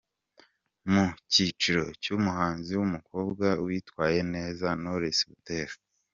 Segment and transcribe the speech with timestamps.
[0.91, 5.75] Mu cyiciro cy’Umuhanzi w’umukobwa witwaye neza: Knowless Butera.